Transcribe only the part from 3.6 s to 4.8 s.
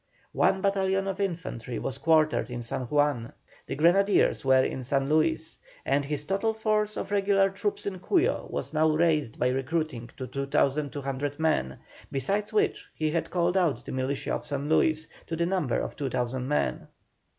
the grenadiers were